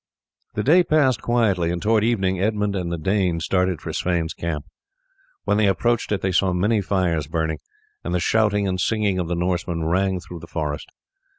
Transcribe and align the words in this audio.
The 0.55 0.63
day 0.63 0.83
passed 0.83 1.21
quietly, 1.21 1.69
and 1.69 1.79
towards 1.79 2.07
evening 2.07 2.39
Edmund 2.41 2.75
and 2.75 2.91
the 2.91 2.97
Dane 2.97 3.39
started 3.39 3.79
for 3.83 3.93
Sweyn's 3.93 4.33
camp. 4.33 4.65
When 5.43 5.57
they 5.57 5.67
approached 5.67 6.11
it 6.11 6.21
they 6.21 6.31
saw 6.31 6.53
many 6.53 6.81
fires 6.81 7.27
burning, 7.27 7.59
and 8.03 8.11
the 8.11 8.19
shouting 8.19 8.67
and 8.67 8.81
singing 8.81 9.19
of 9.19 9.27
the 9.27 9.35
Norsemen 9.35 9.83
rang 9.85 10.19
through 10.19 10.39
the 10.39 10.47
forest. 10.47 10.89